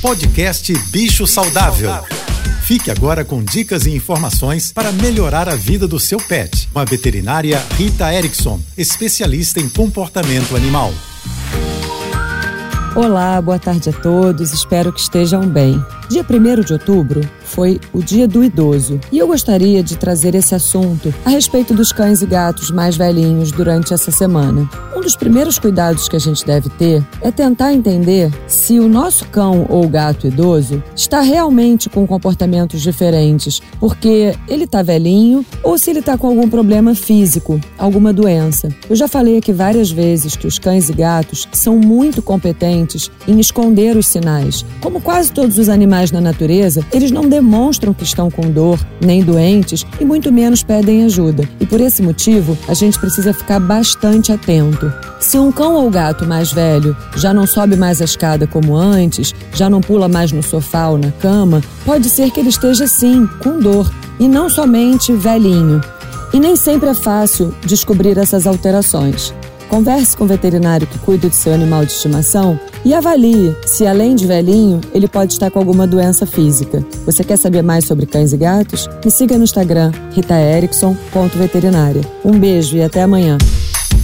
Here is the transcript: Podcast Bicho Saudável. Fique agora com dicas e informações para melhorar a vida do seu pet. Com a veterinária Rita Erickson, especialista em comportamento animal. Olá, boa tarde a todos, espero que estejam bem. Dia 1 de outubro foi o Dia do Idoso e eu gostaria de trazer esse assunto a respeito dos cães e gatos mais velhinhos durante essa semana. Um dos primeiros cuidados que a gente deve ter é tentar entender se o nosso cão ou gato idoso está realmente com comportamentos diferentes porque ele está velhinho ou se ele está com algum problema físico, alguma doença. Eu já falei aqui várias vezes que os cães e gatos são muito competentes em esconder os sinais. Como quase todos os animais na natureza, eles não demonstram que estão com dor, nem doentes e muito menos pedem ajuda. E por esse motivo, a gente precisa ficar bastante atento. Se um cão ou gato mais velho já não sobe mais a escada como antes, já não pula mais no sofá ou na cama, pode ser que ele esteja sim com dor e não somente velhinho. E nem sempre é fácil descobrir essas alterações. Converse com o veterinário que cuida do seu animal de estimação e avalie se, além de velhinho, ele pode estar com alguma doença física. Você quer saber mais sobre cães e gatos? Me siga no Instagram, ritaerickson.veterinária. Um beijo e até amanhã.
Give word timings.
Podcast 0.00 0.72
Bicho 0.90 1.26
Saudável. 1.26 1.90
Fique 2.62 2.88
agora 2.88 3.24
com 3.24 3.42
dicas 3.42 3.84
e 3.84 3.90
informações 3.90 4.72
para 4.72 4.92
melhorar 4.92 5.48
a 5.48 5.56
vida 5.56 5.88
do 5.88 5.98
seu 5.98 6.18
pet. 6.18 6.68
Com 6.72 6.78
a 6.78 6.84
veterinária 6.84 7.60
Rita 7.76 8.14
Erickson, 8.14 8.60
especialista 8.76 9.58
em 9.58 9.68
comportamento 9.68 10.54
animal. 10.54 10.92
Olá, 12.94 13.40
boa 13.42 13.58
tarde 13.58 13.90
a 13.90 13.92
todos, 13.92 14.52
espero 14.52 14.92
que 14.92 15.00
estejam 15.00 15.48
bem. 15.48 15.84
Dia 16.08 16.24
1 16.24 16.64
de 16.64 16.72
outubro 16.72 17.20
foi 17.44 17.80
o 17.92 18.00
Dia 18.00 18.26
do 18.28 18.42
Idoso 18.42 19.00
e 19.10 19.18
eu 19.18 19.26
gostaria 19.26 19.82
de 19.82 19.96
trazer 19.96 20.34
esse 20.34 20.54
assunto 20.54 21.12
a 21.24 21.30
respeito 21.30 21.74
dos 21.74 21.92
cães 21.92 22.22
e 22.22 22.26
gatos 22.26 22.70
mais 22.70 22.96
velhinhos 22.96 23.50
durante 23.50 23.92
essa 23.92 24.10
semana. 24.10 24.68
Um 24.98 25.00
dos 25.00 25.14
primeiros 25.14 25.60
cuidados 25.60 26.08
que 26.08 26.16
a 26.16 26.18
gente 26.18 26.44
deve 26.44 26.68
ter 26.70 27.06
é 27.22 27.30
tentar 27.30 27.72
entender 27.72 28.32
se 28.48 28.80
o 28.80 28.88
nosso 28.88 29.28
cão 29.28 29.64
ou 29.68 29.88
gato 29.88 30.26
idoso 30.26 30.82
está 30.92 31.20
realmente 31.20 31.88
com 31.88 32.04
comportamentos 32.04 32.82
diferentes 32.82 33.62
porque 33.78 34.34
ele 34.48 34.64
está 34.64 34.82
velhinho 34.82 35.46
ou 35.62 35.78
se 35.78 35.90
ele 35.90 36.00
está 36.00 36.18
com 36.18 36.26
algum 36.26 36.50
problema 36.50 36.96
físico, 36.96 37.60
alguma 37.78 38.12
doença. 38.12 38.70
Eu 38.90 38.96
já 38.96 39.06
falei 39.06 39.38
aqui 39.38 39.52
várias 39.52 39.88
vezes 39.88 40.34
que 40.34 40.48
os 40.48 40.58
cães 40.58 40.90
e 40.90 40.92
gatos 40.92 41.46
são 41.52 41.76
muito 41.76 42.20
competentes 42.20 43.08
em 43.28 43.38
esconder 43.38 43.96
os 43.96 44.08
sinais. 44.08 44.66
Como 44.80 45.00
quase 45.00 45.30
todos 45.30 45.58
os 45.58 45.68
animais 45.68 46.10
na 46.10 46.20
natureza, 46.20 46.84
eles 46.92 47.12
não 47.12 47.28
demonstram 47.28 47.94
que 47.94 48.02
estão 48.02 48.32
com 48.32 48.50
dor, 48.50 48.84
nem 49.00 49.22
doentes 49.22 49.86
e 50.00 50.04
muito 50.04 50.32
menos 50.32 50.64
pedem 50.64 51.04
ajuda. 51.04 51.48
E 51.60 51.66
por 51.66 51.80
esse 51.80 52.02
motivo, 52.02 52.58
a 52.66 52.74
gente 52.74 52.98
precisa 52.98 53.32
ficar 53.32 53.60
bastante 53.60 54.32
atento. 54.32 54.87
Se 55.20 55.38
um 55.38 55.50
cão 55.50 55.74
ou 55.74 55.90
gato 55.90 56.26
mais 56.26 56.52
velho 56.52 56.96
já 57.16 57.34
não 57.34 57.46
sobe 57.46 57.76
mais 57.76 58.00
a 58.00 58.04
escada 58.04 58.46
como 58.46 58.76
antes, 58.76 59.34
já 59.54 59.68
não 59.68 59.80
pula 59.80 60.08
mais 60.08 60.32
no 60.32 60.42
sofá 60.42 60.88
ou 60.88 60.98
na 60.98 61.10
cama, 61.12 61.62
pode 61.84 62.08
ser 62.08 62.30
que 62.30 62.40
ele 62.40 62.48
esteja 62.48 62.86
sim 62.86 63.28
com 63.42 63.58
dor 63.58 63.90
e 64.18 64.28
não 64.28 64.48
somente 64.48 65.12
velhinho. 65.12 65.80
E 66.32 66.38
nem 66.38 66.56
sempre 66.56 66.88
é 66.88 66.94
fácil 66.94 67.54
descobrir 67.64 68.18
essas 68.18 68.46
alterações. 68.46 69.34
Converse 69.68 70.16
com 70.16 70.24
o 70.24 70.26
veterinário 70.26 70.86
que 70.86 70.98
cuida 70.98 71.28
do 71.28 71.34
seu 71.34 71.52
animal 71.52 71.84
de 71.84 71.92
estimação 71.92 72.58
e 72.84 72.94
avalie 72.94 73.54
se, 73.66 73.86
além 73.86 74.14
de 74.14 74.26
velhinho, 74.26 74.80
ele 74.94 75.06
pode 75.06 75.34
estar 75.34 75.50
com 75.50 75.58
alguma 75.58 75.86
doença 75.86 76.24
física. 76.24 76.82
Você 77.04 77.22
quer 77.22 77.36
saber 77.36 77.62
mais 77.62 77.84
sobre 77.84 78.06
cães 78.06 78.32
e 78.32 78.36
gatos? 78.36 78.88
Me 79.04 79.10
siga 79.10 79.36
no 79.36 79.44
Instagram, 79.44 79.92
ritaerickson.veterinária. 80.12 82.00
Um 82.24 82.38
beijo 82.38 82.76
e 82.76 82.82
até 82.82 83.02
amanhã. 83.02 83.36